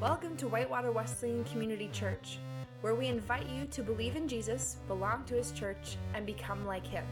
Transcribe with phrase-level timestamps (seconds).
[0.00, 2.38] Welcome to Whitewater Wesleyan Community Church,
[2.80, 6.86] where we invite you to believe in Jesus, belong to his church, and become like
[6.86, 7.04] him.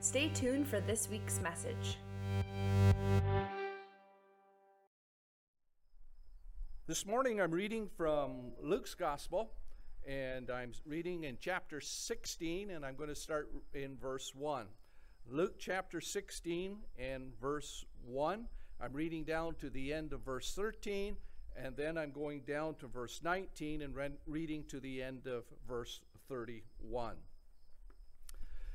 [0.00, 1.96] Stay tuned for this week's message.
[6.86, 9.52] This morning I'm reading from Luke's Gospel,
[10.06, 14.66] and I'm reading in chapter 16, and I'm going to start in verse 1.
[15.30, 18.48] Luke chapter 16 and verse 1.
[18.82, 21.16] I'm reading down to the end of verse 13,
[21.62, 25.44] and then I'm going down to verse 19 and re- reading to the end of
[25.66, 27.16] verse 31.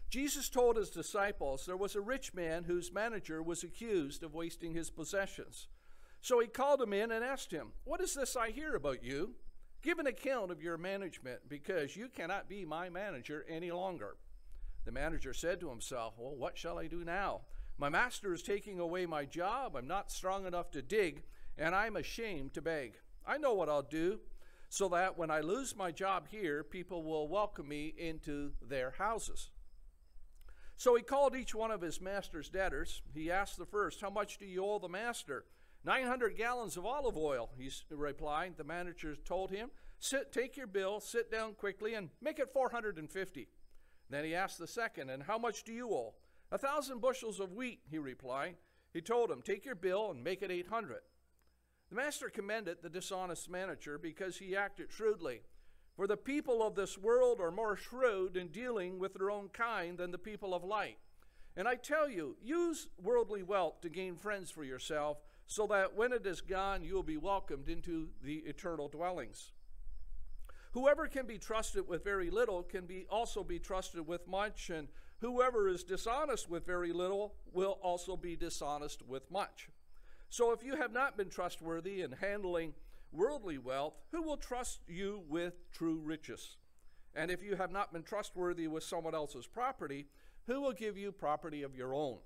[0.10, 4.74] Jesus told his disciples there was a rich man whose manager was accused of wasting
[4.74, 5.68] his possessions.
[6.22, 9.36] So he called him in and asked him, What is this I hear about you?
[9.82, 14.16] Give an account of your management, because you cannot be my manager any longer.
[14.86, 17.42] The manager said to himself, Well, what shall I do now?
[17.78, 19.76] My master is taking away my job.
[19.76, 21.24] I'm not strong enough to dig,
[21.58, 22.96] and I'm ashamed to beg.
[23.26, 24.20] I know what I'll do,
[24.70, 29.50] so that when I lose my job here, people will welcome me into their houses.
[30.78, 33.02] So he called each one of his master's debtors.
[33.14, 35.46] He asked the first, How much do you owe the master?
[35.86, 38.56] 900 gallons of olive oil, he replied.
[38.58, 43.48] The manager told him, Sit, take your bill, sit down quickly, and make it 450.
[44.10, 46.16] Then he asked the second, And how much do you owe?
[46.52, 48.56] A thousand bushels of wheat, he replied.
[48.94, 50.98] He told him, Take your bill and make it 800.
[51.94, 55.42] The master commended the dishonest manager because he acted shrewdly.
[55.96, 60.00] For the people of this world are more shrewd in dealing with their own kind
[60.00, 60.98] than the people of light.
[61.56, 66.14] And I tell you, use worldly wealth to gain friends for yourself, so that when
[66.14, 69.52] it is gone, you will be welcomed into the eternal dwellings.
[70.72, 74.88] Whoever can be trusted with very little can be also be trusted with much, and
[75.20, 79.70] whoever is dishonest with very little will also be dishonest with much.
[80.34, 82.74] So if you have not been trustworthy in handling
[83.12, 86.58] worldly wealth, who will trust you with true riches?
[87.14, 90.08] And if you have not been trustworthy with someone else's property,
[90.48, 92.18] who will give you property of your own?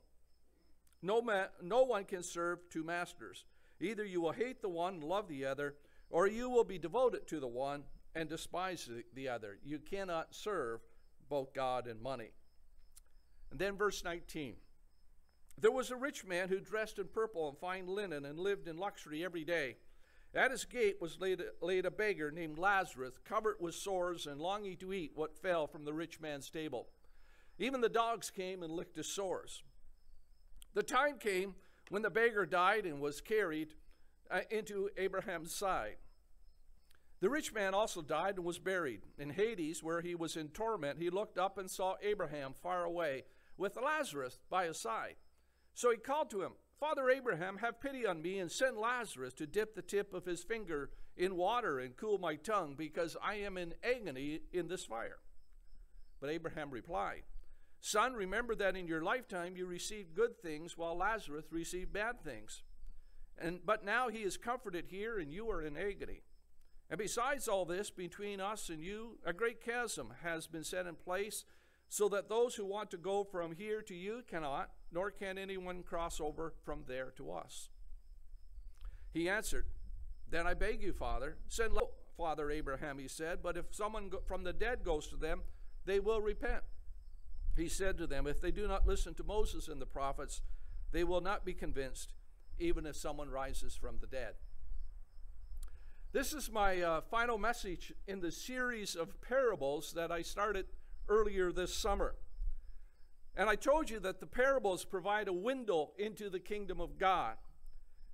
[1.01, 3.44] No, man, no one can serve two masters.
[3.81, 5.75] Either you will hate the one and love the other,
[6.09, 7.84] or you will be devoted to the one
[8.16, 9.57] and despise the other.
[9.66, 10.79] You cannot serve
[11.28, 12.31] both God and money.
[13.51, 14.56] And then verse 19.
[15.59, 18.78] There was a rich man who dressed in purple and fine linen and lived in
[18.78, 19.78] luxury every day.
[20.35, 24.78] At his gate was laid, laid a beggar named Lazarus, covered with sores and longing
[24.78, 26.90] to eat what fell from the rich man's table.
[27.57, 29.63] Even the dogs came and licked his sores.
[30.75, 31.56] The time came
[31.90, 33.73] when the beggar died and was carried
[34.29, 35.96] uh, into Abraham's side.
[37.19, 39.01] The rich man also died and was buried.
[39.17, 43.23] In Hades, where he was in torment, he looked up and saw Abraham far away,
[43.57, 45.16] with Lazarus by his side.
[45.77, 49.45] So he called to him, Father Abraham, have pity on me and send Lazarus to
[49.45, 53.59] dip the tip of his finger in water and cool my tongue, because I am
[53.59, 55.19] in agony in this fire.
[56.19, 57.25] But Abraham replied,
[57.79, 62.63] Son, remember that in your lifetime you received good things, while Lazarus received bad things.
[63.37, 66.23] And, but now he is comforted here, and you are in agony.
[66.89, 70.95] And besides all this, between us and you, a great chasm has been set in
[70.95, 71.45] place,
[71.87, 75.83] so that those who want to go from here to you cannot, nor can anyone
[75.83, 77.69] cross over from there to us.
[79.13, 79.65] He answered,
[80.29, 81.73] Then I beg you, Father, send
[82.17, 85.43] Father Abraham, he said, but if someone from the dead goes to them,
[85.85, 86.63] they will repent.
[87.55, 90.41] He said to them, If they do not listen to Moses and the prophets,
[90.91, 92.13] they will not be convinced,
[92.59, 94.33] even if someone rises from the dead.
[96.11, 100.65] This is my uh, final message in the series of parables that I started
[101.09, 102.15] earlier this summer.
[103.37, 107.35] And I told you that the parables provide a window into the kingdom of God.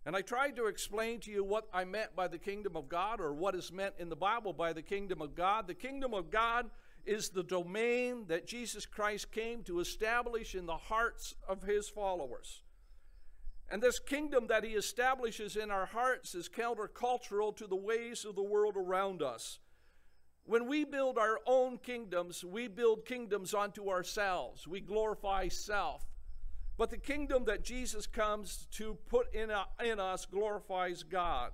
[0.06, 3.22] And I tried to explain to you what I meant by the kingdom of God
[3.22, 5.66] or what is meant in the Bible by the kingdom of God.
[5.66, 6.70] The kingdom of God
[7.06, 12.62] is the domain that Jesus Christ came to establish in the hearts of his followers.
[13.72, 18.36] And this kingdom that he establishes in our hearts is countercultural to the ways of
[18.36, 19.60] the world around us.
[20.46, 24.68] When we build our own kingdoms, we build kingdoms unto ourselves.
[24.68, 26.06] We glorify self.
[26.78, 31.52] But the kingdom that Jesus comes to put in, a, in us glorifies God.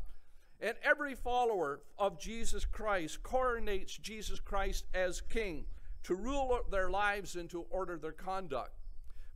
[0.62, 5.66] And every follower of Jesus Christ coronates Jesus Christ as king
[6.04, 8.72] to rule their lives and to order their conduct.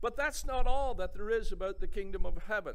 [0.00, 2.74] But that's not all that there is about the kingdom of heaven.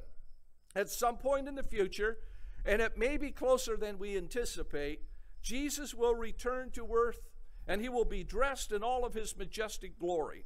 [0.75, 2.17] At some point in the future,
[2.65, 5.01] and it may be closer than we anticipate,
[5.41, 7.29] Jesus will return to earth
[7.69, 10.45] and he will be dressed in all of his majestic glory.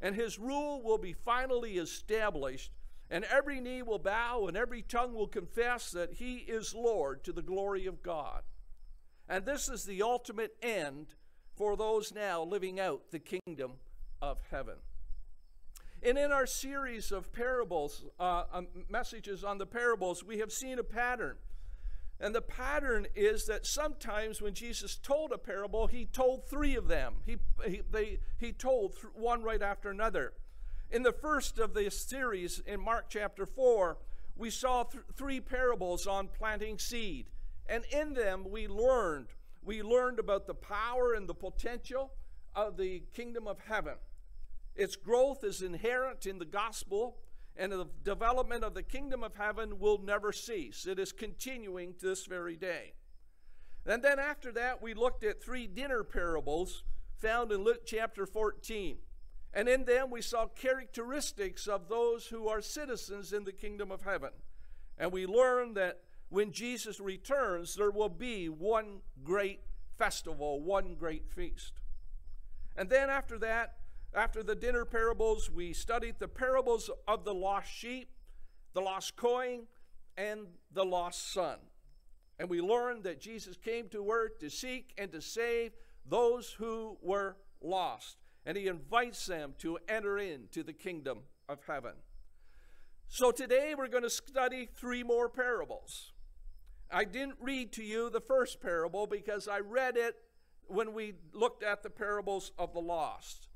[0.00, 2.70] And his rule will be finally established,
[3.10, 7.32] and every knee will bow and every tongue will confess that he is Lord to
[7.32, 8.42] the glory of God.
[9.28, 11.14] And this is the ultimate end
[11.56, 13.72] for those now living out the kingdom
[14.22, 14.76] of heaven.
[16.02, 20.78] And in our series of parables, uh, um, messages on the parables, we have seen
[20.78, 21.36] a pattern.
[22.20, 26.86] And the pattern is that sometimes when Jesus told a parable, he told three of
[26.86, 27.14] them.
[27.24, 30.34] He, he, they, he told one right after another.
[30.90, 33.96] In the first of this series, in Mark chapter 4,
[34.36, 37.26] we saw th- three parables on planting seed.
[37.66, 39.28] And in them, we learned.
[39.62, 42.12] We learned about the power and the potential
[42.54, 43.94] of the kingdom of heaven.
[44.74, 47.16] Its growth is inherent in the gospel,
[47.60, 50.86] and the development of the kingdom of heaven will never cease.
[50.86, 52.94] It is continuing to this very day.
[53.84, 56.84] And then after that, we looked at three dinner parables
[57.18, 58.96] found in Luke chapter 14.
[59.52, 64.02] And in them, we saw characteristics of those who are citizens in the kingdom of
[64.02, 64.30] heaven.
[64.96, 69.60] And we learned that when Jesus returns, there will be one great
[69.98, 71.74] festival, one great feast.
[72.74, 73.79] And then after that,
[74.14, 78.10] after the dinner parables, we studied the parables of the lost sheep,
[78.74, 79.62] the lost coin,
[80.16, 81.58] and the lost son.
[82.38, 85.72] And we learned that Jesus came to earth to seek and to save
[86.08, 88.16] those who were lost.
[88.46, 91.92] And he invites them to enter into the kingdom of heaven.
[93.08, 96.12] So today we're going to study three more parables.
[96.90, 100.16] I didn't read to you the first parable because I read it
[100.66, 103.49] when we looked at the parables of the lost.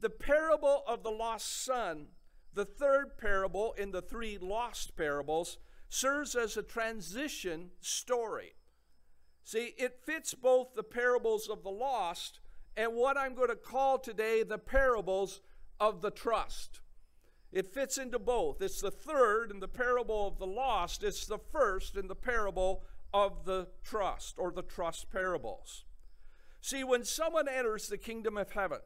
[0.00, 2.08] The parable of the lost son,
[2.52, 5.58] the third parable in the three lost parables,
[5.88, 8.54] serves as a transition story.
[9.42, 12.40] See, it fits both the parables of the lost
[12.76, 15.40] and what I'm going to call today the parables
[15.80, 16.80] of the trust.
[17.52, 18.60] It fits into both.
[18.60, 22.84] It's the third in the parable of the lost, it's the first in the parable
[23.14, 25.84] of the trust or the trust parables.
[26.60, 28.80] See, when someone enters the kingdom of heaven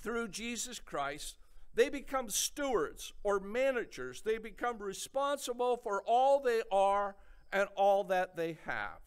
[0.00, 1.38] through Jesus Christ,
[1.74, 4.22] they become stewards or managers.
[4.22, 7.16] They become responsible for all they are
[7.52, 8.98] and all that they have.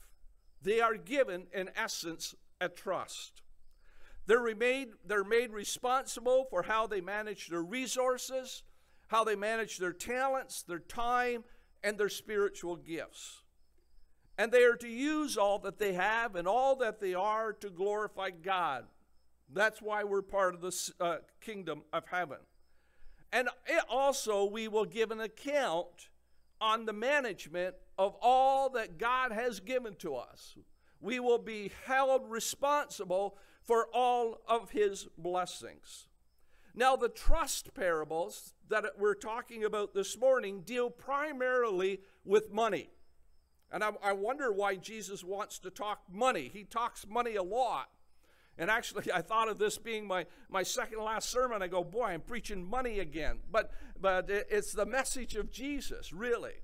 [0.62, 3.42] They are given, in essence, a trust.
[4.28, 8.64] They're made, they're made responsible for how they manage their resources,
[9.08, 11.44] how they manage their talents, their time,
[11.84, 13.42] and their spiritual gifts.
[14.38, 17.70] And they are to use all that they have and all that they are to
[17.70, 18.86] glorify God.
[19.53, 22.38] That's why we're part of the uh, kingdom of heaven.
[23.33, 23.50] And
[23.89, 26.09] also, we will give an account
[26.59, 30.56] on the management of all that God has given to us.
[31.00, 36.07] We will be held responsible for all of his blessings.
[36.74, 42.89] Now, the trust parables that we're talking about this morning deal primarily with money.
[43.71, 46.50] And I, I, wonder why Jesus wants to talk money.
[46.51, 47.89] He talks money a lot.
[48.57, 51.62] And actually, I thought of this being my, my second last sermon.
[51.62, 53.39] I go, boy, I'm preaching money again.
[53.51, 56.62] But, but it's the message of Jesus, really.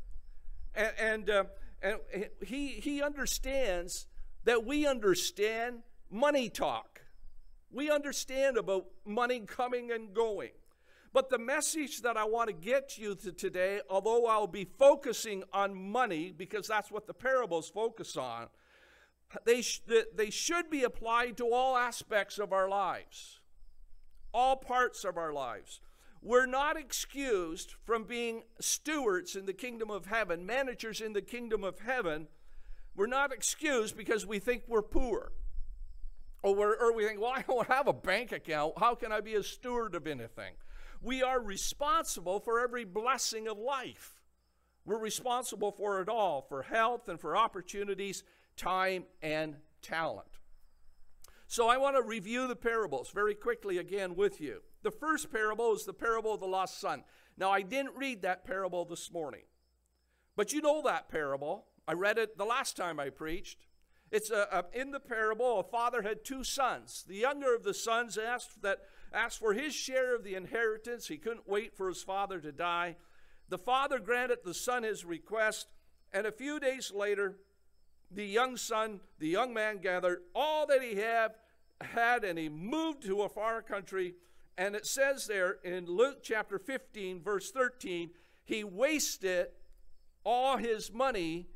[0.76, 1.44] And, and, uh,
[1.82, 1.98] and
[2.46, 4.08] he, he understands
[4.44, 5.80] that we understand
[6.10, 7.02] money talk.
[7.72, 10.52] We understand about money coming and going.
[11.14, 15.44] But the message that I want to get you to today, although I'll be focusing
[15.52, 18.48] on money because that's what the parables focus on,
[19.46, 19.82] they, sh-
[20.16, 23.40] they should be applied to all aspects of our lives,
[24.34, 25.82] all parts of our lives.
[26.22, 31.64] We're not excused from being stewards in the kingdom of heaven, managers in the kingdom
[31.64, 32.28] of heaven.
[32.96, 35.32] We're not excused because we think we're poor.
[36.44, 38.74] Or, or we think, well, I don't have a bank account.
[38.78, 40.54] How can I be a steward of anything?
[41.02, 44.22] We are responsible for every blessing of life.
[44.86, 48.24] We're responsible for it all for health and for opportunities,
[48.58, 50.28] time, and talent.
[51.48, 54.62] So I want to review the parables very quickly again with you.
[54.84, 57.04] The first parable is the parable of the lost son.
[57.38, 59.44] Now, I didn't read that parable this morning,
[60.36, 61.68] but you know that parable.
[61.88, 63.66] I read it the last time I preached.
[64.12, 67.06] It's a, a, in the parable, a father had two sons.
[67.08, 68.80] The younger of the sons asked that
[69.14, 71.08] asked for his share of the inheritance.
[71.08, 72.96] He couldn't wait for his father to die.
[73.50, 75.68] The father granted the son his request,
[76.12, 77.38] and a few days later,
[78.12, 81.32] the young son, the young man gathered all that he had,
[81.82, 84.16] had and he moved to a far country.
[84.58, 88.10] And it says there in Luke chapter 15, verse 13,
[88.44, 89.48] he wasted
[90.24, 91.48] all his money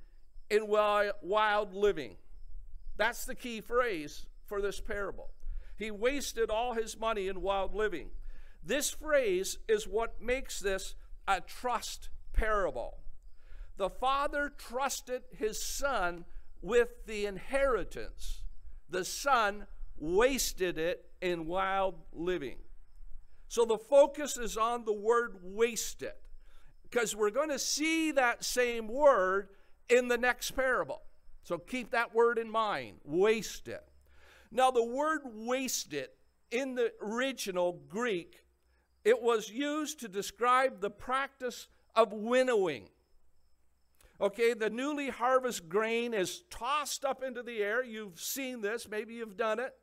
[0.49, 2.17] in wild living.
[2.97, 5.31] That's the key phrase for this parable.
[5.77, 8.09] He wasted all his money in wild living.
[8.63, 10.93] This phrase is what makes this
[11.27, 12.99] a trust parable.
[13.77, 16.25] The father trusted his son
[16.61, 18.41] with the inheritance.
[18.89, 22.57] The son wasted it in wild living.
[23.47, 26.13] So the focus is on the word wasted
[26.83, 29.49] because we're going to see that same word
[29.89, 31.01] in the next parable.
[31.43, 33.79] So keep that word in mind wasted.
[34.51, 36.09] Now, the word wasted
[36.51, 38.43] in the original Greek,
[39.05, 42.89] it was used to describe the practice of winnowing.
[44.21, 47.83] Okay, the newly harvested grain is tossed up into the air.
[47.83, 49.73] You've seen this, maybe you've done it.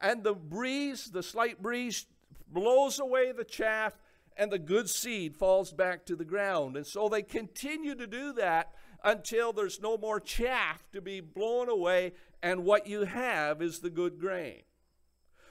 [0.00, 2.06] And the breeze, the slight breeze,
[2.46, 3.94] blows away the chaff,
[4.36, 6.76] and the good seed falls back to the ground.
[6.76, 11.68] And so they continue to do that until there's no more chaff to be blown
[11.68, 12.12] away,
[12.44, 14.62] and what you have is the good grain.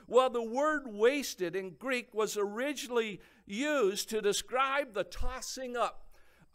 [0.08, 6.05] Well, the word wasted in Greek was originally used to describe the tossing up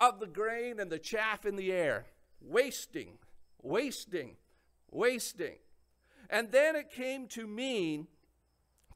[0.00, 2.06] of the grain and the chaff in the air.
[2.40, 3.18] Wasting,
[3.62, 4.36] wasting,
[4.90, 5.56] wasting.
[6.28, 8.06] And then it came to mean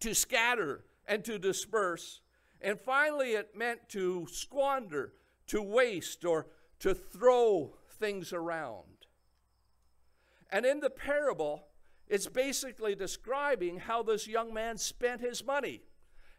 [0.01, 2.21] to scatter and to disperse.
[2.61, 5.13] And finally, it meant to squander,
[5.49, 6.47] to waste, or
[6.81, 8.85] to throw things around.
[10.51, 11.67] And in the parable,
[12.09, 15.83] it's basically describing how this young man spent his money.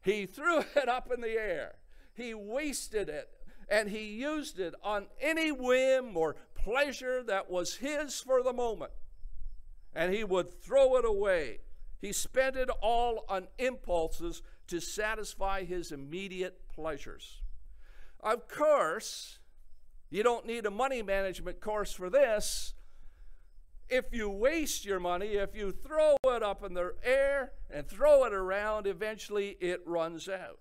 [0.01, 1.75] He threw it up in the air,
[2.13, 3.29] he wasted it,
[3.69, 8.91] and he used it on any whim or pleasure that was his for the moment.
[9.93, 11.59] And he would throw it away.
[12.01, 17.41] He spent it all on impulses to satisfy his immediate pleasures.
[18.19, 19.39] Of course,
[20.09, 22.73] you don't need a money management course for this.
[23.87, 28.23] If you waste your money, if you throw it up in the air and throw
[28.25, 30.59] it around, eventually it runs out.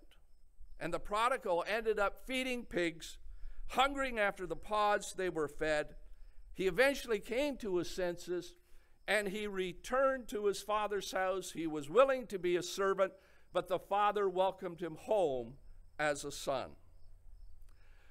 [0.81, 3.19] And the prodigal ended up feeding pigs,
[3.69, 5.95] hungering after the pods they were fed.
[6.53, 8.55] He eventually came to his senses
[9.07, 11.51] and he returned to his father's house.
[11.53, 13.13] He was willing to be a servant,
[13.53, 15.55] but the father welcomed him home
[15.99, 16.71] as a son.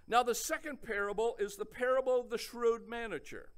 [0.08, 3.50] Now, the second parable is the parable of the shrewd manager.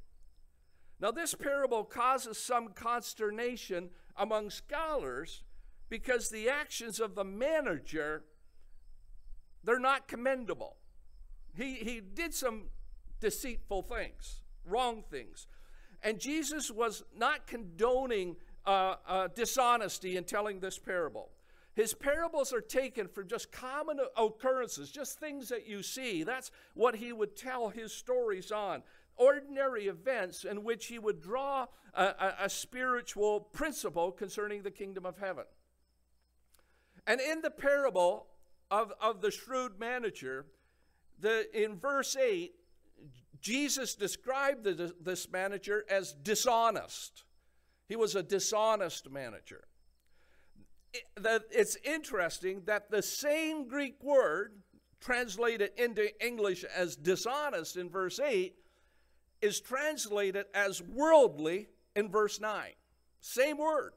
[0.99, 5.43] Now, this parable causes some consternation among scholars
[5.89, 8.23] because the actions of the manager
[9.65, 10.77] they're not commendable.
[11.55, 12.65] He, he did some
[13.19, 15.47] deceitful things, wrong things.
[16.03, 21.29] And Jesus was not condoning uh, uh, dishonesty in telling this parable.
[21.75, 26.23] His parables are taken from just common occurrences, just things that you see.
[26.23, 28.81] That's what he would tell his stories on.
[29.17, 35.05] Ordinary events in which he would draw a, a, a spiritual principle concerning the kingdom
[35.05, 35.45] of heaven.
[37.07, 38.27] And in the parable
[38.71, 40.45] of, of the shrewd manager,
[41.19, 42.53] the, in verse 8,
[43.39, 47.23] Jesus described the, this manager as dishonest.
[47.87, 49.65] He was a dishonest manager
[51.51, 54.53] it's interesting that the same Greek word
[55.01, 58.55] translated into English as dishonest in verse 8
[59.41, 62.71] is translated as worldly in verse 9.
[63.21, 63.93] Same word.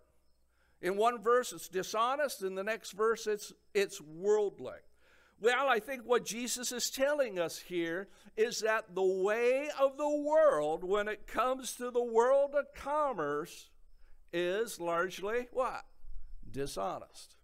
[0.81, 4.79] In one verse it's dishonest, in the next verse it's it's worldly.
[5.41, 10.09] Well, I think what Jesus is telling us here is that the way of the
[10.09, 13.71] world when it comes to the world of commerce
[14.33, 15.85] is largely what?
[16.51, 17.37] dishonest.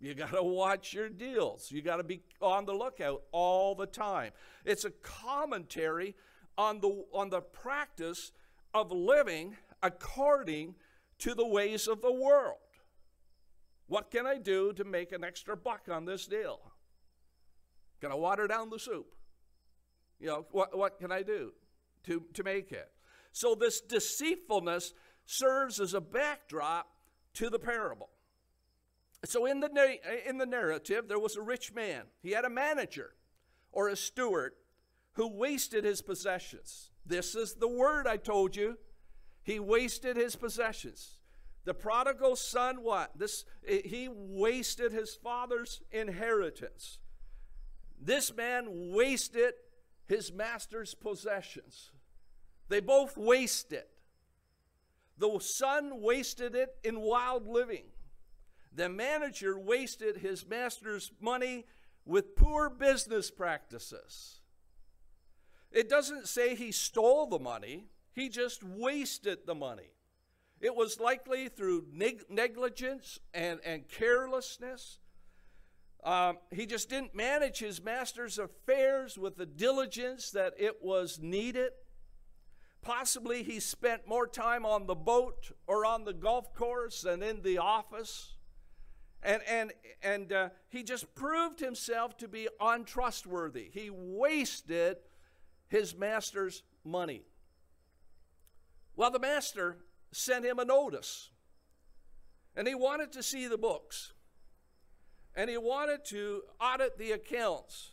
[0.00, 1.70] You got to watch your deals.
[1.70, 4.32] You got to be on the lookout all the time.
[4.64, 6.14] It's a commentary
[6.56, 8.32] on the, on the practice
[8.72, 10.74] of living according
[11.18, 12.56] to the ways of the world.
[13.86, 16.60] What can I do to make an extra buck on this deal?
[18.00, 19.14] Can I water down the soup?
[20.20, 21.52] You know, what, what can I do
[22.04, 22.90] to, to make it?
[23.32, 24.94] So, this deceitfulness
[25.26, 26.88] serves as a backdrop
[27.34, 28.10] to the parable.
[29.24, 32.02] So, in the, in the narrative, there was a rich man.
[32.22, 33.14] He had a manager
[33.72, 34.52] or a steward
[35.12, 36.90] who wasted his possessions.
[37.04, 38.76] This is the word I told you.
[39.42, 41.18] He wasted his possessions.
[41.64, 43.10] The prodigal son, what?
[43.16, 46.98] This eh, he wasted his father's inheritance.
[48.00, 49.54] This man wasted
[50.06, 51.90] his master's possessions.
[52.68, 53.84] They both wasted.
[55.18, 57.84] The son wasted it in wild living.
[58.74, 61.66] The manager wasted his master's money
[62.04, 64.40] with poor business practices.
[65.70, 69.92] It doesn't say he stole the money, he just wasted the money.
[70.60, 74.98] It was likely through neg- negligence and, and carelessness.
[76.02, 81.70] Um, he just didn't manage his master's affairs with the diligence that it was needed.
[82.82, 87.42] Possibly he spent more time on the boat or on the golf course than in
[87.42, 88.34] the office.
[89.22, 89.72] And, and,
[90.02, 93.70] and uh, he just proved himself to be untrustworthy.
[93.72, 94.96] He wasted
[95.68, 97.22] his master's money.
[98.98, 99.76] Well, the master
[100.10, 101.30] sent him a notice,
[102.56, 104.12] and he wanted to see the books,
[105.36, 107.92] and he wanted to audit the accounts.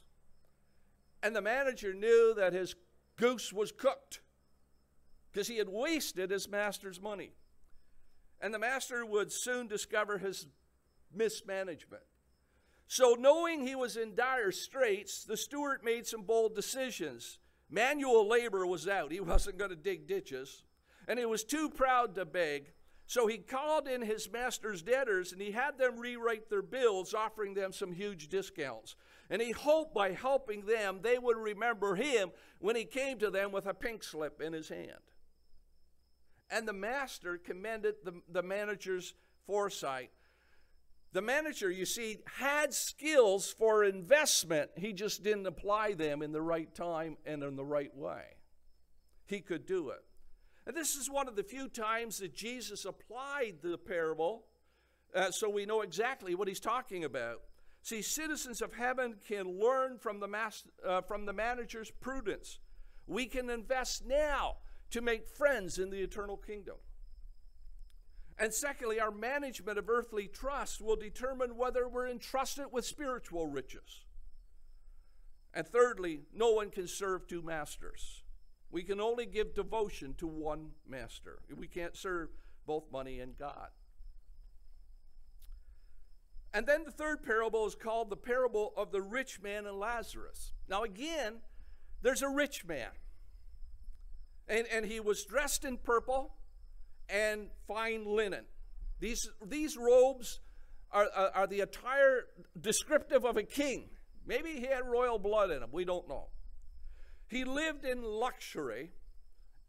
[1.22, 2.74] And the manager knew that his
[3.18, 4.22] goose was cooked
[5.32, 7.34] because he had wasted his master's money.
[8.42, 10.48] And the master would soon discover his
[11.14, 12.04] mismanagement.
[12.88, 17.38] So, knowing he was in dire straits, the steward made some bold decisions.
[17.70, 20.64] Manual labor was out, he wasn't going to dig ditches,
[21.08, 22.72] and he was too proud to beg.
[23.08, 27.54] So he called in his master's debtors and he had them rewrite their bills, offering
[27.54, 28.96] them some huge discounts.
[29.30, 33.52] And he hoped by helping them, they would remember him when he came to them
[33.52, 34.92] with a pink slip in his hand.
[36.50, 39.14] And the master commended the, the manager's
[39.46, 40.12] foresight.
[41.12, 44.72] The manager, you see, had skills for investment.
[44.76, 48.24] He just didn't apply them in the right time and in the right way.
[49.26, 50.04] He could do it.
[50.68, 54.46] And this is one of the few times that Jesus applied the parable,
[55.14, 57.42] uh, so we know exactly what he's talking about.
[57.84, 62.60] See, citizens of heaven can learn from the, mas- uh, from the manager's prudence.
[63.06, 64.58] We can invest now
[64.90, 66.78] to make friends in the eternal kingdom.
[68.40, 74.04] And secondly, our management of earthly trust will determine whether we're entrusted with spiritual riches.
[75.54, 78.24] And thirdly, no one can serve two masters.
[78.76, 81.40] We can only give devotion to one master.
[81.58, 82.28] We can't serve
[82.68, 83.70] both money and God.
[86.54, 90.52] And then the third parable is called the parable of the rich man and Lazarus.
[90.68, 91.36] Now, again,
[92.02, 92.90] there's a rich man.
[94.50, 96.34] And, and he was dressed in purple
[97.08, 98.44] and fine linen.
[99.00, 100.42] These, these robes
[100.92, 102.26] are, are, are the attire
[102.60, 103.86] descriptive of a king.
[104.28, 105.70] Maybe he had royal blood in him.
[105.72, 106.28] We don't know.
[107.28, 108.92] He lived in luxury,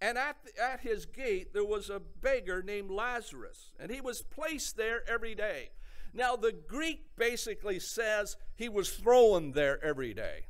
[0.00, 4.22] and at, the, at his gate there was a beggar named Lazarus, and he was
[4.22, 5.70] placed there every day.
[6.12, 10.46] Now, the Greek basically says he was thrown there every day.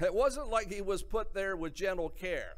[0.00, 2.54] It wasn't like he was put there with gentle care.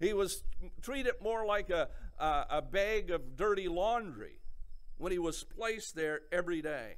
[0.00, 0.42] He was
[0.82, 4.40] treated more like a, a, a bag of dirty laundry
[4.98, 6.96] when he was placed there every day.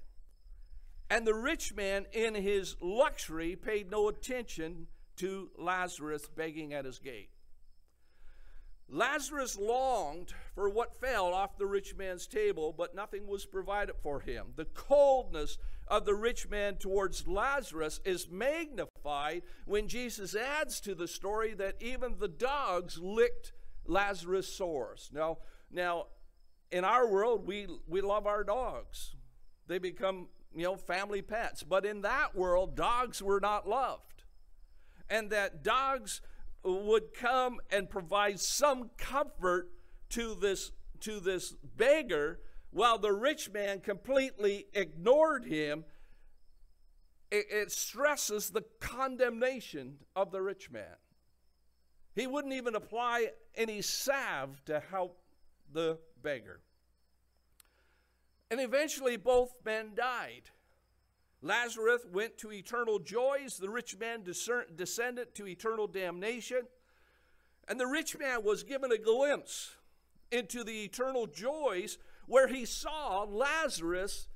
[1.08, 6.98] And the rich man, in his luxury, paid no attention to Lazarus begging at his
[6.98, 7.30] gate.
[8.88, 14.20] Lazarus longed for what fell off the rich man's table, but nothing was provided for
[14.20, 14.52] him.
[14.54, 21.08] The coldness of the rich man towards Lazarus is magnified when Jesus adds to the
[21.08, 23.52] story that even the dogs licked
[23.86, 25.10] Lazarus' sores.
[25.12, 25.38] Now,
[25.70, 26.06] now
[26.70, 29.16] in our world, we, we love our dogs.
[29.66, 31.64] They become, you know, family pets.
[31.64, 34.15] But in that world, dogs were not loved.
[35.08, 36.20] And that dogs
[36.62, 39.70] would come and provide some comfort
[40.10, 42.40] to this to this beggar
[42.70, 45.84] while the rich man completely ignored him
[47.30, 50.96] it, it, stresses the condemnation of the rich man.
[52.14, 55.18] He wouldn't even apply any salve to help
[55.72, 56.60] the beggar.
[58.50, 60.50] And eventually both men died
[61.46, 66.62] Lazarus went to eternal joys, the rich man descended to eternal damnation.
[67.68, 69.76] And the rich man was given a glimpse
[70.30, 74.28] into the eternal joys where he saw Lazarus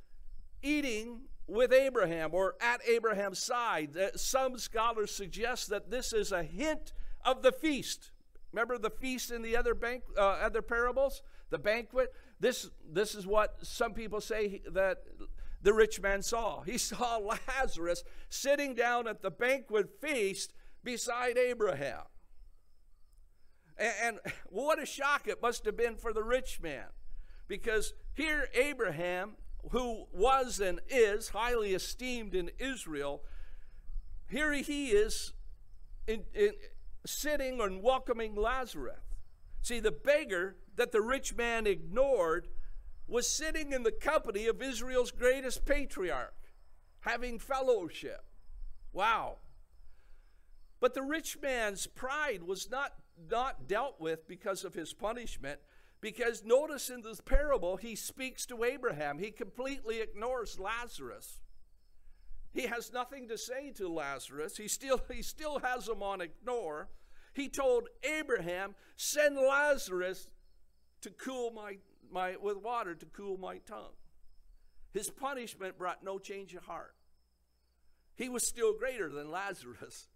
[0.63, 3.97] eating with Abraham or at Abraham's side.
[3.97, 6.93] Uh, some scholars suggest that this is a hint
[7.25, 8.13] of the feast.
[8.53, 12.13] Remember the feast in the other bank, uh, other parables, the banquet.
[12.39, 15.05] This this is what some people say that
[15.63, 16.63] the rich man saw.
[16.63, 22.03] He saw Lazarus sitting down at the banquet feast beside Abraham.
[23.77, 26.87] And, and, what a shock it must have been for the rich man.
[27.49, 29.37] Because here, Abraham,
[29.71, 33.23] who was and is highly esteemed in Israel,
[34.29, 35.33] here he is
[36.07, 36.53] in, in,
[37.07, 39.01] sitting and welcoming Lazarus.
[39.63, 42.49] See, the beggar that the rich man ignored
[43.11, 46.35] was sitting in the company of Israel's greatest patriarch,
[47.01, 48.25] having fellowship.
[48.93, 49.39] Wow.
[50.81, 52.95] But the rich man's pride was not,
[53.31, 55.61] not dealt with because of his punishment,
[56.01, 59.19] because notice in this parable, he speaks to Abraham.
[59.19, 61.41] He completely ignores Lazarus.
[62.53, 64.57] He has nothing to say to Lazarus.
[64.57, 66.89] He still, he still has him on ignore.
[67.33, 70.29] He told Abraham, send Lazarus
[71.03, 71.79] to cool my,
[72.13, 73.95] my with water to cool my tongue.
[74.93, 76.95] His punishment brought no change of heart.
[78.15, 80.09] He was still greater than Lazarus.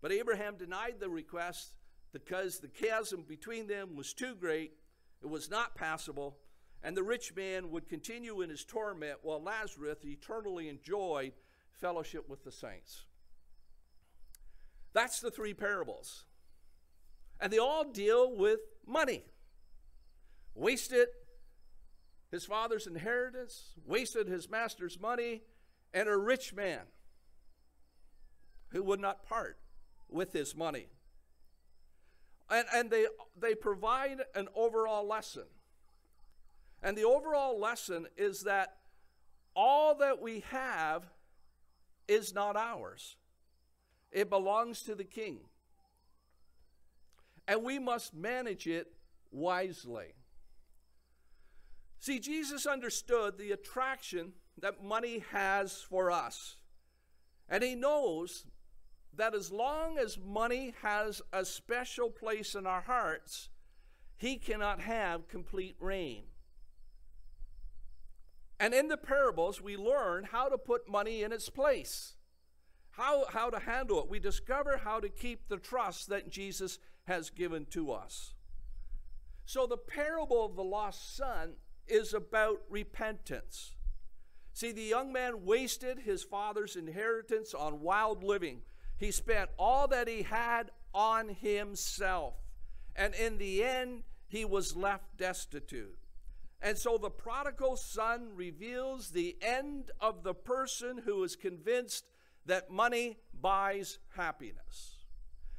[0.00, 1.74] But Abraham denied the request
[2.12, 4.72] because the chasm between them was too great,
[5.22, 6.38] it was not passable,
[6.82, 11.32] and the rich man would continue in his torment while Lazarus eternally enjoyed
[11.72, 13.04] fellowship with the saints.
[14.92, 16.24] That's the three parables.
[17.38, 19.24] And they all deal with money.
[20.60, 21.08] Wasted
[22.30, 25.40] his father's inheritance, wasted his master's money,
[25.94, 26.80] and a rich man
[28.68, 29.56] who would not part
[30.10, 30.88] with his money.
[32.50, 33.06] And, and they,
[33.40, 35.44] they provide an overall lesson.
[36.82, 38.76] And the overall lesson is that
[39.56, 41.04] all that we have
[42.06, 43.16] is not ours,
[44.12, 45.38] it belongs to the king.
[47.48, 48.92] And we must manage it
[49.30, 50.12] wisely.
[52.00, 56.56] See, Jesus understood the attraction that money has for us.
[57.46, 58.46] And he knows
[59.14, 63.50] that as long as money has a special place in our hearts,
[64.16, 66.22] he cannot have complete reign.
[68.58, 72.14] And in the parables, we learn how to put money in its place,
[72.92, 74.08] how, how to handle it.
[74.08, 78.32] We discover how to keep the trust that Jesus has given to us.
[79.44, 81.54] So, the parable of the lost son
[81.90, 83.74] is about repentance.
[84.52, 88.62] See, the young man wasted his father's inheritance on wild living.
[88.98, 92.34] He spent all that he had on himself.
[92.94, 95.96] And in the end, he was left destitute.
[96.62, 102.04] And so the prodigal son reveals the end of the person who is convinced
[102.44, 104.99] that money buys happiness.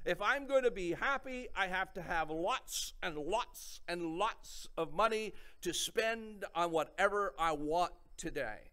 [0.04, 4.68] If I'm going to be happy, I have to have lots and lots and lots
[4.76, 8.72] of money to spend on whatever I want today.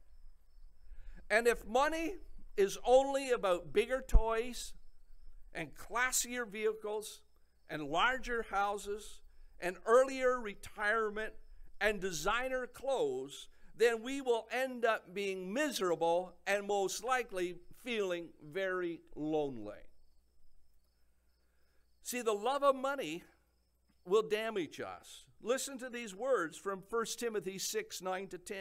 [1.31, 2.15] And if money
[2.57, 4.73] is only about bigger toys
[5.55, 7.21] and classier vehicles
[7.69, 9.21] and larger houses
[9.61, 11.35] and earlier retirement
[11.79, 19.03] and designer clothes, then we will end up being miserable and most likely feeling very
[19.15, 19.88] lonely.
[22.09, 23.23] See, the love of money
[24.07, 25.27] will damage us.
[25.43, 28.57] Listen to these words from 1 Timothy 6 9 to 10.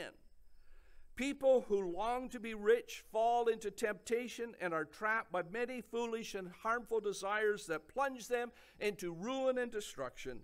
[1.15, 6.35] People who long to be rich fall into temptation and are trapped by many foolish
[6.35, 10.39] and harmful desires that plunge them into ruin and destruction.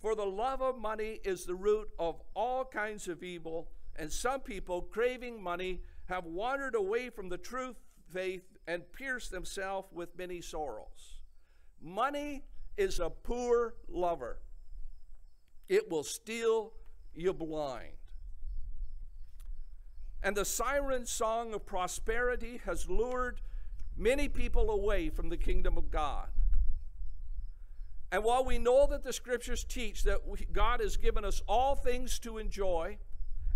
[0.00, 4.40] For the love of money is the root of all kinds of evil, and some
[4.40, 7.76] people, craving money, have wandered away from the true
[8.10, 11.17] faith and pierced themselves with many sorrows.
[11.82, 12.44] Money
[12.76, 14.38] is a poor lover,
[15.68, 16.72] it will steal
[17.14, 17.92] you blind.
[20.22, 23.40] And the siren song of prosperity has lured
[23.96, 26.28] many people away from the kingdom of God.
[28.10, 31.74] And while we know that the scriptures teach that we, God has given us all
[31.74, 32.98] things to enjoy,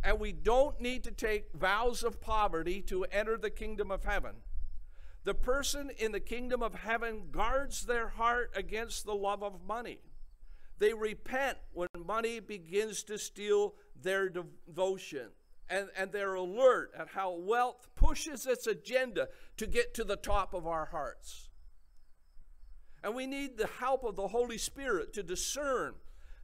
[0.05, 4.37] and we don't need to take vows of poverty to enter the kingdom of heaven,
[5.25, 9.99] the person in the kingdom of heaven guards their heart against the love of money.
[10.79, 15.29] They repent when money begins to steal their devotion.
[15.71, 20.55] And, and they're alert at how wealth pushes its agenda to get to the top
[20.55, 21.51] of our hearts.
[23.05, 25.95] And we need the help of the Holy Spirit to discern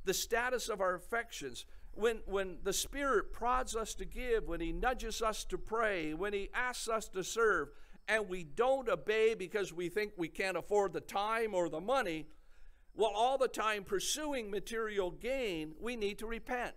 [0.05, 1.67] the status of our affections.
[1.93, 6.33] When, when the Spirit prods us to give, when He nudges us to pray, when
[6.33, 7.69] He asks us to serve,
[8.09, 12.27] and we don't obey because we think we can't afford the time or the money,
[12.94, 16.75] while all the time pursuing material gain, we need to repent.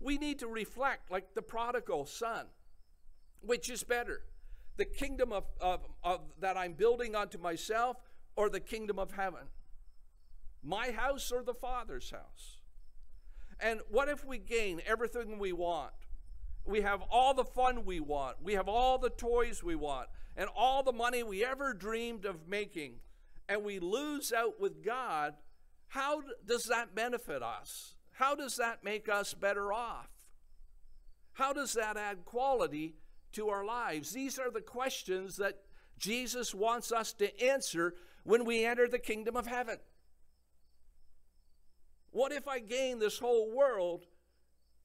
[0.00, 2.46] We need to reflect like the prodigal son.
[3.40, 4.22] Which is better?
[4.76, 7.96] The kingdom of, of, of that I'm building unto myself
[8.36, 9.48] or the kingdom of heaven?
[10.62, 12.58] My house or the Father's house?
[13.60, 15.92] And what if we gain everything we want?
[16.68, 20.50] We have all the fun we want, we have all the toys we want, and
[20.54, 22.96] all the money we ever dreamed of making,
[23.48, 25.34] and we lose out with God.
[25.88, 27.94] How does that benefit us?
[28.12, 30.10] How does that make us better off?
[31.32, 32.96] How does that add quality
[33.32, 34.12] to our lives?
[34.12, 35.60] These are the questions that
[35.98, 39.78] Jesus wants us to answer when we enter the kingdom of heaven.
[42.10, 44.04] What if I gain this whole world,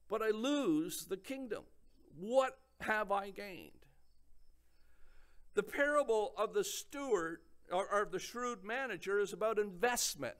[0.08, 1.64] but I lose the kingdom?
[2.18, 3.70] What have I gained?
[5.54, 7.40] The parable of the steward
[7.72, 10.34] or, or the shrewd manager is about investment.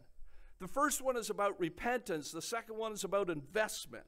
[0.60, 4.04] The first one is about repentance, the second one is about investment.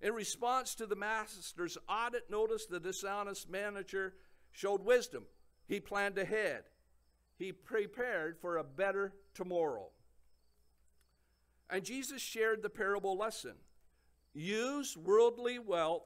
[0.00, 4.14] In response to the master's audit notice, the dishonest manager
[4.52, 5.24] showed wisdom.
[5.66, 6.64] He planned ahead.
[7.36, 9.88] He prepared for a better tomorrow.
[11.70, 13.54] And Jesus shared the parable lesson
[14.36, 16.02] use worldly wealth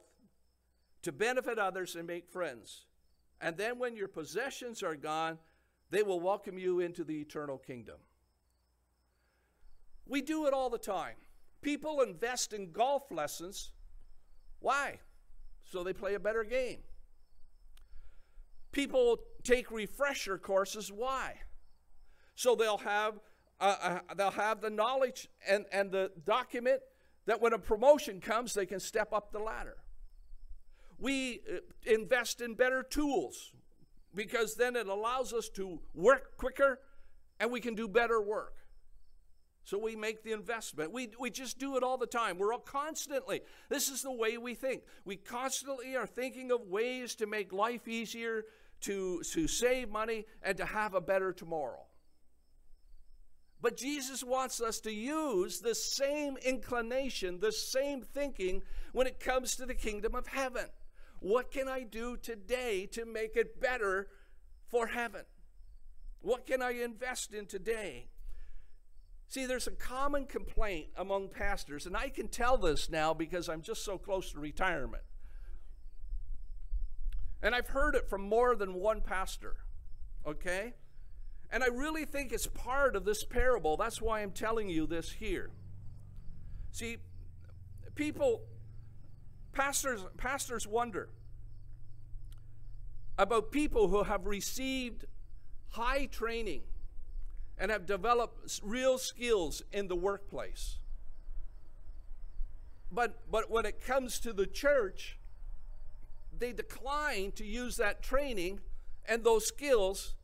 [1.01, 2.85] to benefit others and make friends.
[3.41, 5.37] And then when your possessions are gone,
[5.91, 7.97] they will welcome you into the eternal kingdom.
[10.05, 11.15] We do it all the time.
[11.61, 13.71] People invest in golf lessons.
[14.59, 14.99] Why?
[15.71, 16.79] So they play a better game.
[18.71, 20.91] People take refresher courses.
[20.91, 21.35] Why?
[22.35, 23.19] So they'll have
[23.59, 26.79] uh, uh, they'll have the knowledge and, and the document
[27.25, 29.75] that when a promotion comes, they can step up the ladder.
[30.99, 33.51] We uh, invest in better tools
[34.13, 36.79] because then it allows us to work quicker
[37.39, 38.55] and we can do better work.
[39.63, 40.91] So we make the investment.
[40.91, 42.37] We, we just do it all the time.
[42.37, 44.81] We're all constantly, this is the way we think.
[45.05, 48.45] We constantly are thinking of ways to make life easier,
[48.81, 51.85] to, to save money, and to have a better tomorrow.
[53.61, 59.55] But Jesus wants us to use the same inclination, the same thinking when it comes
[59.57, 60.65] to the kingdom of heaven.
[61.19, 64.07] What can I do today to make it better
[64.67, 65.23] for heaven?
[66.21, 68.07] What can I invest in today?
[69.27, 73.61] See, there's a common complaint among pastors, and I can tell this now because I'm
[73.61, 75.03] just so close to retirement.
[77.41, 79.55] And I've heard it from more than one pastor,
[80.25, 80.73] okay?
[81.51, 83.77] And I really think it's part of this parable.
[83.77, 85.51] That's why I'm telling you this here.
[86.71, 86.97] See,
[87.95, 88.41] people,
[89.53, 91.09] pastors, pastors wonder
[93.17, 95.05] about people who have received
[95.71, 96.61] high training
[97.57, 100.77] and have developed real skills in the workplace.
[102.91, 105.19] But, but when it comes to the church,
[106.37, 108.61] they decline to use that training
[109.05, 110.15] and those skills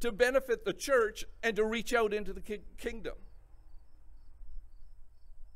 [0.00, 3.14] to benefit the church and to reach out into the ki- kingdom.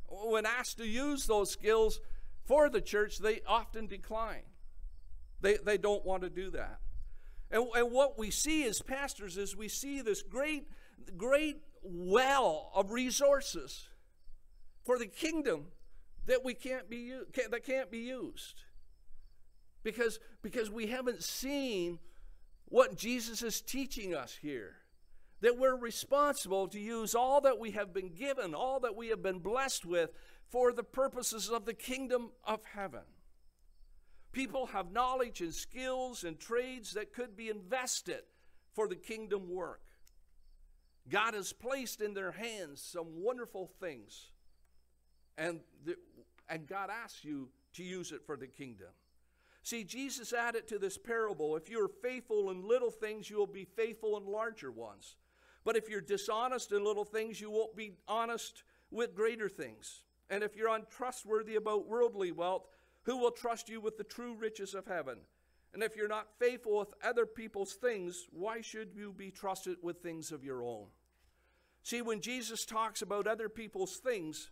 [0.09, 2.01] When asked to use those skills
[2.47, 4.43] for the church, they often decline.
[5.41, 6.81] They, they don't want to do that.
[7.51, 10.69] And, and what we see as pastors is we see this great,
[11.17, 13.89] great well of resources
[14.85, 15.67] for the kingdom
[16.27, 17.13] that we can't be
[17.51, 18.63] that can't be used
[19.85, 22.01] because because we haven't seen
[22.65, 24.77] what Jesus is teaching us here.
[25.43, 29.23] That we're responsible to use all that we have been given, all that we have
[29.23, 30.11] been blessed with,
[30.49, 33.03] for the purposes of the kingdom of heaven.
[34.33, 38.23] People have knowledge and skills and trades that could be invested
[38.75, 39.81] for the kingdom work.
[41.09, 44.33] God has placed in their hands some wonderful things,
[45.39, 45.97] and, the,
[46.49, 48.89] and God asks you to use it for the kingdom.
[49.63, 53.65] See, Jesus added to this parable if you're faithful in little things, you will be
[53.65, 55.17] faithful in larger ones.
[55.65, 60.05] But if you're dishonest in little things, you won't be honest with greater things.
[60.31, 62.67] And if you're untrustworthy about worldly wealth,
[63.03, 65.19] who will trust you with the true riches of heaven?
[65.73, 69.99] And if you're not faithful with other people's things, why should you be trusted with
[69.99, 70.87] things of your own?
[71.83, 74.51] See, when Jesus talks about other people's things,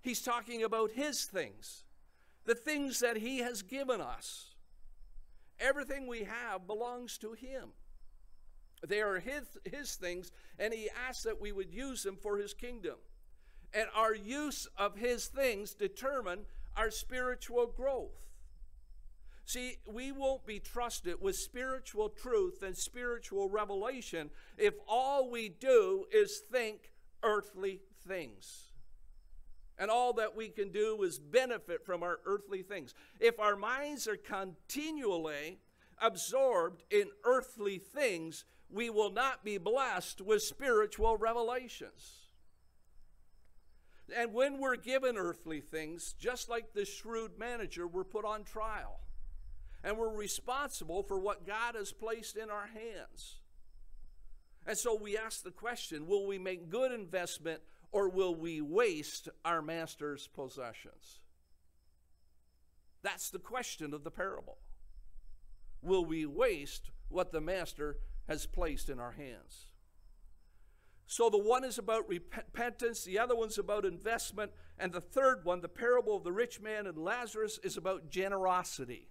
[0.00, 1.84] he's talking about his things
[2.48, 4.54] the things that He has given us.
[5.60, 7.68] Everything we have belongs to Him.
[8.86, 12.54] They are His, his things, and He asks that we would use them for His
[12.54, 12.94] kingdom.
[13.74, 16.40] And our use of His things determine
[16.76, 18.28] our spiritual growth.
[19.44, 26.04] See, we won't be trusted with spiritual truth and spiritual revelation if all we do
[26.12, 28.68] is think earthly things
[29.78, 32.94] and all that we can do is benefit from our earthly things.
[33.20, 35.60] If our minds are continually
[36.00, 42.27] absorbed in earthly things, we will not be blessed with spiritual revelations.
[44.16, 49.00] And when we're given earthly things, just like the shrewd manager, we're put on trial.
[49.84, 53.40] And we're responsible for what God has placed in our hands.
[54.66, 59.28] And so we ask the question will we make good investment or will we waste
[59.44, 61.20] our master's possessions?
[63.02, 64.58] That's the question of the parable.
[65.80, 67.96] Will we waste what the master
[68.28, 69.68] has placed in our hands?
[71.10, 75.62] So the one is about repentance, the other one's about investment, and the third one,
[75.62, 79.08] the parable of the rich man and Lazarus, is about generosity.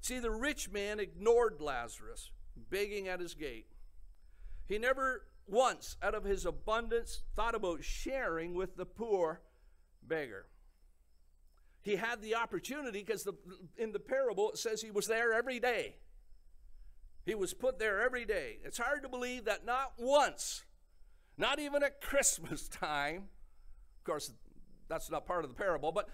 [0.00, 3.68] See, the rich man ignored Lazarus, begging at his gate.
[4.66, 9.42] He never once, out of his abundance, thought about sharing with the poor
[10.02, 10.46] beggar.
[11.82, 13.28] He had the opportunity because
[13.76, 15.94] in the parable it says he was there every day.
[17.24, 18.58] He was put there every day.
[18.64, 20.64] It's hard to believe that not once,
[21.36, 23.28] not even at Christmas time,
[23.98, 24.32] of course,
[24.88, 26.08] that's not part of the parable, but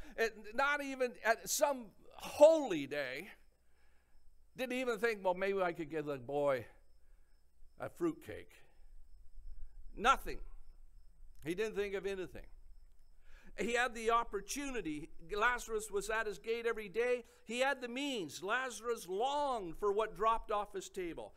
[0.55, 3.29] not even at some holy day,
[4.57, 6.65] didn't even think, well, maybe I could give the boy
[7.79, 8.51] a fruitcake.
[9.97, 10.39] Nothing.
[11.45, 12.47] He didn't think of anything.
[13.59, 15.09] He had the opportunity.
[15.35, 17.25] Lazarus was at his gate every day.
[17.45, 18.43] He had the means.
[18.43, 21.33] Lazarus longed for what dropped off his table.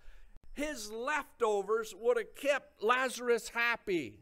[0.53, 4.19] His leftovers would have kept Lazarus happy.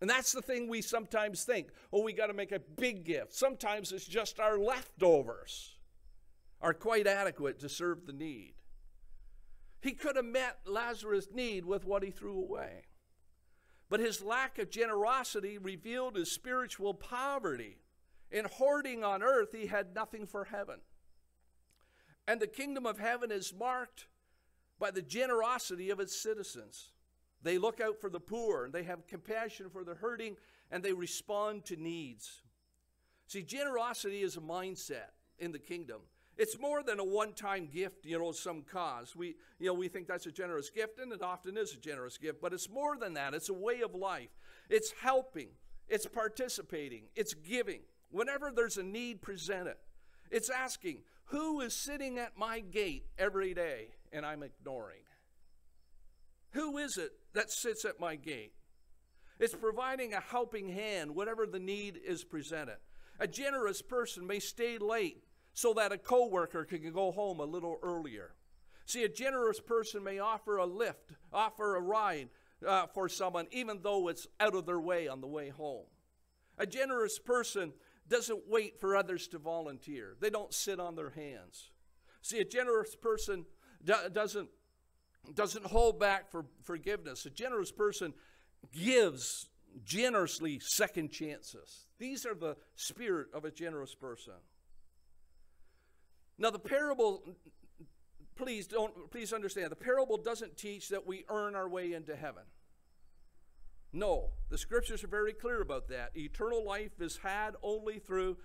[0.00, 3.32] And that's the thing we sometimes think oh, we got to make a big gift.
[3.32, 5.76] Sometimes it's just our leftovers
[6.60, 8.54] are quite adequate to serve the need.
[9.80, 12.84] He could have met Lazarus' need with what he threw away.
[13.88, 17.78] But his lack of generosity revealed his spiritual poverty.
[18.30, 20.80] In hoarding on earth, he had nothing for heaven.
[22.26, 24.06] And the kingdom of heaven is marked
[24.78, 26.90] by the generosity of its citizens.
[27.42, 30.36] They look out for the poor, and they have compassion for the hurting,
[30.70, 32.42] and they respond to needs.
[33.26, 36.00] See, generosity is a mindset in the kingdom.
[36.36, 39.14] It's more than a one-time gift, you know, some cause.
[39.14, 42.18] We, you know, we think that's a generous gift, and it often is a generous
[42.18, 43.34] gift, but it's more than that.
[43.34, 44.30] It's a way of life.
[44.68, 45.48] It's helping.
[45.88, 47.04] It's participating.
[47.14, 47.80] It's giving.
[48.10, 49.76] Whenever there's a need presented,
[50.30, 55.02] it's asking, who is sitting at my gate every day and I'm ignoring?
[56.52, 58.52] Who is it that sits at my gate?
[59.40, 62.76] It's providing a helping hand whenever the need is presented.
[63.18, 67.78] A generous person may stay late so that a coworker can go home a little
[67.82, 68.34] earlier.
[68.86, 72.28] See, a generous person may offer a lift, offer a ride
[72.66, 75.86] uh, for someone, even though it's out of their way on the way home.
[76.58, 77.72] A generous person
[78.08, 81.70] doesn't wait for others to volunteer, they don't sit on their hands.
[82.20, 83.46] See, a generous person
[83.84, 84.48] do- doesn't,
[85.34, 87.26] doesn't hold back for forgiveness.
[87.26, 88.12] A generous person
[88.72, 89.48] gives
[89.84, 91.86] generously second chances.
[91.98, 94.34] These are the spirit of a generous person.
[96.38, 97.22] Now, the parable,
[98.34, 102.42] please don't, please understand, the parable doesn't teach that we earn our way into heaven.
[103.92, 106.16] No, the scriptures are very clear about that.
[106.16, 108.36] Eternal life is had only through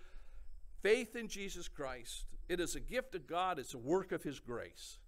[0.84, 2.26] faith in Jesus Christ.
[2.48, 5.00] It is a gift of God, it's a work of His grace.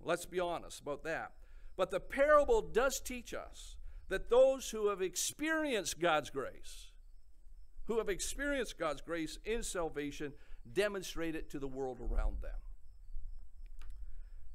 [0.00, 1.32] Let's be honest about that.
[1.76, 3.76] But the parable does teach us
[4.08, 6.90] that those who have experienced God's grace,
[7.86, 10.32] who have experienced God's grace in salvation,
[10.72, 12.52] demonstrate it to the world around them.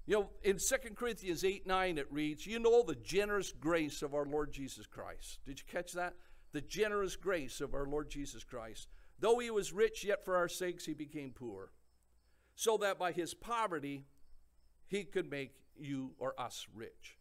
[0.05, 4.13] You know, in 2 Corinthians 8 9, it reads, You know the generous grace of
[4.13, 5.39] our Lord Jesus Christ.
[5.45, 6.15] Did you catch that?
[6.51, 8.89] The generous grace of our Lord Jesus Christ.
[9.19, 11.71] Though he was rich, yet for our sakes he became poor,
[12.55, 14.05] so that by his poverty
[14.87, 17.17] he could make you or us rich.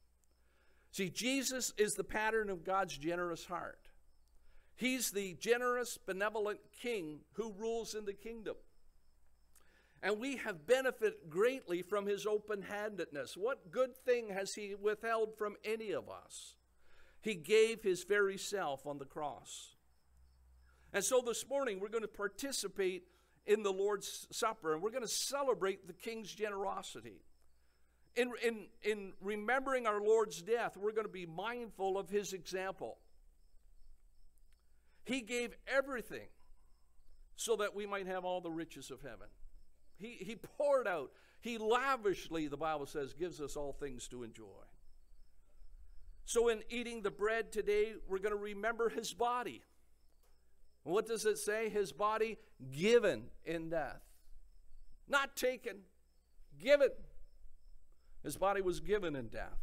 [0.91, 3.79] See, Jesus is the pattern of God's generous heart.
[4.75, 8.57] He's the generous, benevolent king who rules in the kingdom
[10.03, 13.37] and we have benefited greatly from his open handedness.
[13.37, 16.57] What good thing has he withheld from any of us?
[17.21, 19.77] He gave his very self on the cross.
[20.93, 23.05] And so this morning we're going to participate
[23.47, 27.23] in the Lord's Supper and we're going to celebrate the King's generosity.
[28.17, 32.99] In, in, in remembering our Lord's death, we're going to be mindful of his example.
[35.05, 36.29] He gave everything
[37.37, 39.29] so that we might have all the riches of heaven.
[40.03, 41.13] He, he poured out.
[41.41, 44.45] He lavishly, the Bible says, gives us all things to enjoy.
[46.25, 49.63] So, in eating the bread today, we're going to remember his body.
[50.85, 51.69] What does it say?
[51.69, 52.39] His body
[52.77, 54.03] given in death.
[55.09, 55.79] Not taken,
[56.61, 56.91] given.
[58.25, 59.59] His body was given in death.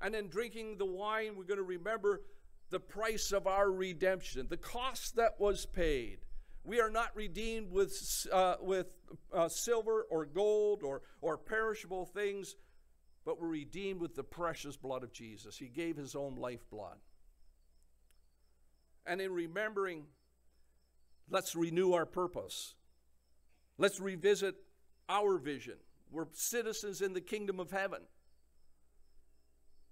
[0.00, 2.22] And in drinking the wine, we're going to remember
[2.70, 6.18] the price of our redemption, the cost that was paid.
[6.64, 7.94] We are not redeemed with,
[8.32, 8.86] uh, with
[9.32, 12.56] uh, silver or gold or, or perishable things,
[13.26, 15.58] but we're redeemed with the precious blood of Jesus.
[15.58, 16.96] He gave his own lifeblood.
[19.06, 20.04] And in remembering,
[21.30, 22.74] let's renew our purpose.
[23.76, 24.54] Let's revisit
[25.08, 25.76] our vision.
[26.10, 28.00] We're citizens in the kingdom of heaven.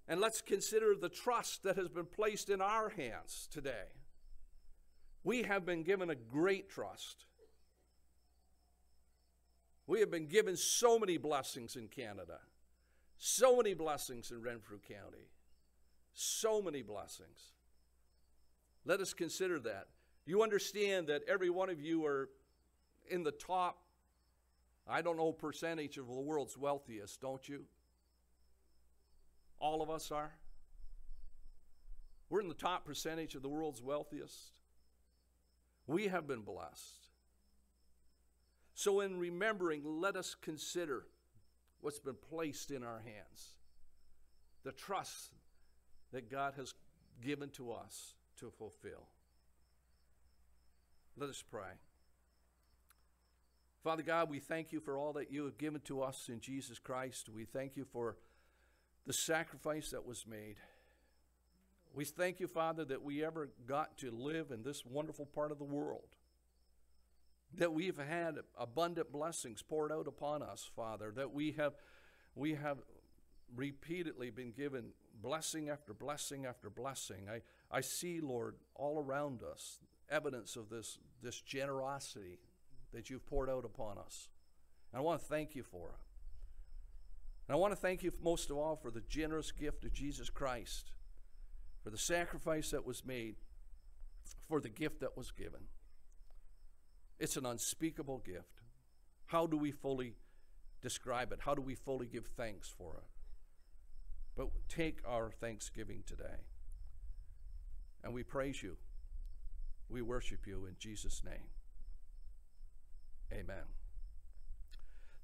[0.08, 3.88] And let's consider the trust that has been placed in our hands today.
[5.24, 7.26] We have been given a great trust.
[9.86, 12.38] We have been given so many blessings in Canada,
[13.18, 15.28] so many blessings in Renfrew County,
[16.14, 17.52] so many blessings.
[18.84, 19.88] Let us consider that.
[20.24, 22.30] You understand that every one of you are
[23.10, 23.78] in the top,
[24.88, 27.64] I don't know, percentage of the world's wealthiest, don't you?
[29.58, 30.32] All of us are.
[32.30, 34.61] We're in the top percentage of the world's wealthiest.
[35.86, 37.08] We have been blessed.
[38.74, 41.04] So, in remembering, let us consider
[41.80, 43.54] what's been placed in our hands,
[44.64, 45.32] the trust
[46.12, 46.74] that God has
[47.20, 49.08] given to us to fulfill.
[51.16, 51.78] Let us pray.
[53.82, 56.78] Father God, we thank you for all that you have given to us in Jesus
[56.78, 57.28] Christ.
[57.28, 58.16] We thank you for
[59.06, 60.56] the sacrifice that was made.
[61.94, 65.58] We thank you, Father, that we ever got to live in this wonderful part of
[65.58, 66.16] the world.
[67.54, 71.74] That we've had abundant blessings poured out upon us, Father, that we have
[72.34, 72.78] we have
[73.54, 77.28] repeatedly been given blessing after blessing after blessing.
[77.30, 79.78] I, I see, Lord, all around us
[80.10, 82.38] evidence of this, this generosity
[82.92, 84.28] that you've poured out upon us.
[84.92, 86.00] And I want to thank you for it.
[87.48, 90.30] And I want to thank you most of all for the generous gift of Jesus
[90.30, 90.92] Christ,
[91.82, 93.36] for the sacrifice that was made,
[94.48, 95.62] for the gift that was given.
[97.18, 98.62] It's an unspeakable gift.
[99.26, 100.14] How do we fully
[100.80, 101.40] describe it?
[101.42, 103.04] How do we fully give thanks for it?
[104.36, 106.46] But take our thanksgiving today.
[108.02, 108.76] And we praise you.
[109.88, 111.50] We worship you in Jesus' name.
[113.32, 113.64] Amen.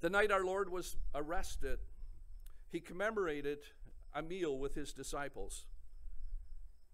[0.01, 1.79] The night our Lord was arrested,
[2.69, 3.59] he commemorated
[4.13, 5.65] a meal with his disciples.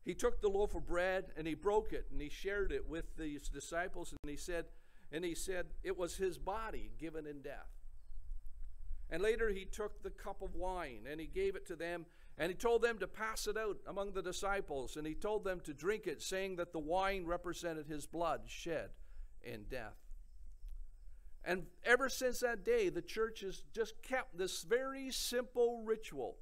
[0.06, 3.06] He took the loaf of bread and he broke it and he shared it with
[3.18, 4.66] his disciples and he said,
[5.12, 7.72] and he said it was his body given in death.
[9.10, 12.06] And later he took the cup of wine and he gave it to them
[12.38, 15.60] and he told them to pass it out among the disciples and he told them
[15.62, 18.92] to drink it, saying that the wine represented his blood shed
[19.44, 19.96] in death.
[21.44, 26.38] And ever since that day, the church has just kept this very simple ritual.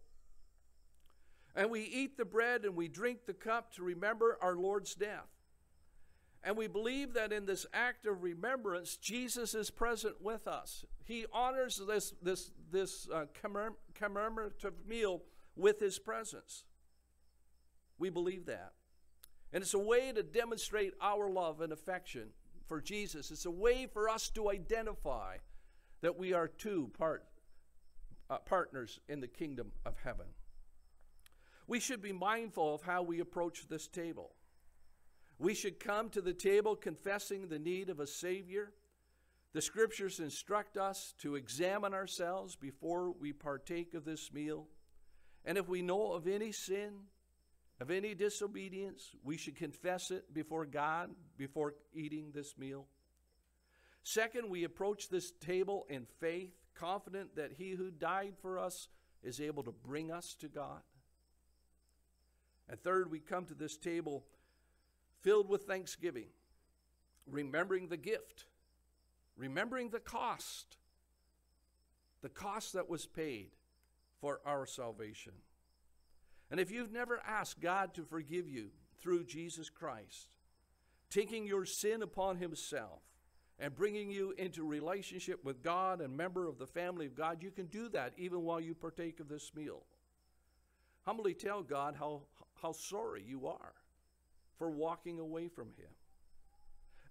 [1.56, 5.30] And we eat the bread and we drink the cup to remember our Lord's death.
[6.44, 10.84] And we believe that in this act of remembrance, Jesus is present with us.
[11.06, 13.26] He honors this, this, this uh,
[13.94, 15.22] commemorative meal
[15.56, 16.66] with his presence.
[17.98, 18.74] We believe that.
[19.54, 22.30] And it's a way to demonstrate our love and affection
[22.66, 23.32] for Jesus.
[23.32, 25.38] It's a way for us to identify
[26.02, 27.24] that we are two part,
[28.30, 30.26] uh, partners in the kingdom of heaven.
[31.68, 34.32] We should be mindful of how we approach this table.
[35.40, 38.72] We should come to the table confessing the need of a Savior.
[39.54, 44.68] The scriptures instruct us to examine ourselves before we partake of this meal.
[45.46, 46.94] And if we know of any sin,
[47.80, 52.88] of any disobedience, we should confess it before God before eating this meal.
[54.04, 58.90] Second, we approach this table in faith, confident that He who died for us
[59.24, 60.82] is able to bring us to God.
[62.74, 64.24] And third, we come to this table
[65.22, 66.26] filled with thanksgiving,
[67.30, 68.46] remembering the gift,
[69.38, 70.78] remembering the cost,
[72.24, 73.52] the cost that was paid
[74.20, 75.34] for our salvation.
[76.50, 78.70] And if you've never asked God to forgive you
[79.00, 80.30] through Jesus Christ,
[81.12, 83.04] taking your sin upon Himself
[83.60, 87.52] and bringing you into relationship with God and member of the family of God, you
[87.52, 89.84] can do that even while you partake of this meal.
[91.06, 92.22] Humbly tell God how,
[92.62, 93.74] how sorry you are
[94.58, 95.90] for walking away from Him.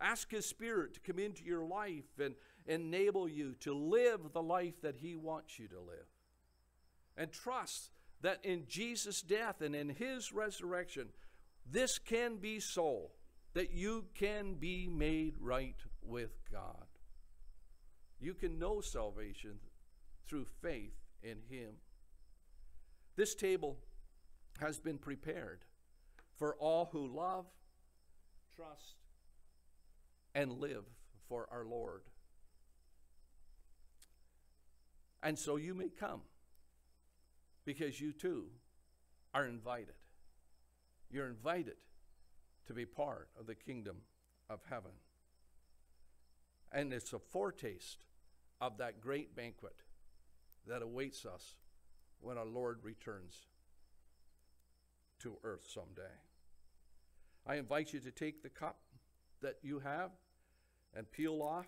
[0.01, 2.34] Ask His Spirit to come into your life and
[2.66, 6.07] enable you to live the life that He wants you to live.
[7.16, 7.90] And trust
[8.22, 11.09] that in Jesus' death and in His resurrection,
[11.70, 13.11] this can be so,
[13.55, 16.86] that you can be made right with God.
[18.20, 19.59] You can know salvation
[20.26, 21.74] through faith in Him.
[23.16, 23.76] This table
[24.62, 25.64] has been prepared
[26.36, 27.46] for all who love,
[28.54, 28.94] trust,
[30.34, 30.84] and live
[31.28, 32.02] for our Lord.
[35.22, 36.22] And so you may come
[37.64, 38.46] because you too
[39.34, 39.94] are invited.
[41.10, 41.76] You're invited
[42.66, 43.96] to be part of the kingdom
[44.48, 44.92] of heaven.
[46.72, 48.04] And it's a foretaste
[48.60, 49.76] of that great banquet
[50.66, 51.56] that awaits us
[52.20, 53.46] when our Lord returns
[55.23, 56.03] to earth someday.
[57.47, 58.79] I invite you to take the cup
[59.41, 60.11] that you have
[60.95, 61.66] and peel off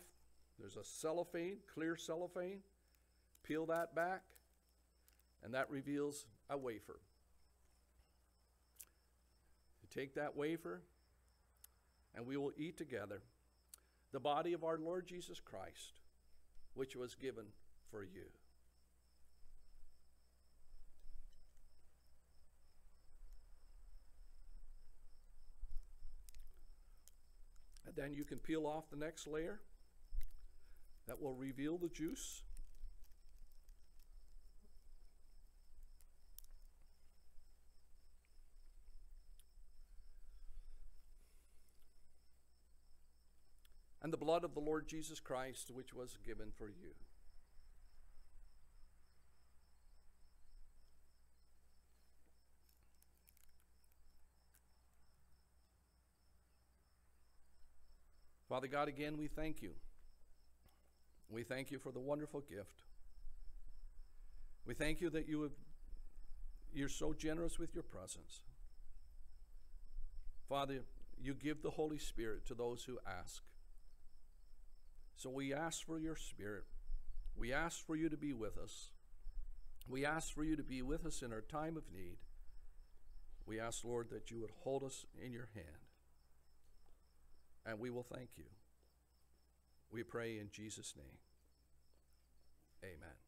[0.58, 2.60] There's a cellophane, clear cellophane.
[3.42, 4.22] Peel that back,
[5.42, 6.98] and that reveals a wafer.
[9.82, 10.80] You take that wafer,
[12.14, 13.20] and we will eat together
[14.12, 16.00] the body of our Lord Jesus Christ,
[16.74, 17.44] which was given
[17.90, 18.24] for you.
[28.04, 29.60] Then you can peel off the next layer.
[31.06, 32.42] That will reveal the juice.
[44.02, 46.90] And the blood of the Lord Jesus Christ, which was given for you.
[58.54, 59.72] Father God, again, we thank you.
[61.28, 62.84] We thank you for the wonderful gift.
[64.64, 65.50] We thank you that you have,
[66.72, 68.42] you're so generous with your presence.
[70.48, 70.84] Father,
[71.20, 73.42] you give the Holy Spirit to those who ask.
[75.16, 76.62] So we ask for your Spirit.
[77.36, 78.90] We ask for you to be with us.
[79.88, 82.18] We ask for you to be with us in our time of need.
[83.46, 85.83] We ask, Lord, that you would hold us in your hand.
[87.66, 88.44] And we will thank you.
[89.90, 91.18] We pray in Jesus' name.
[92.84, 93.23] Amen.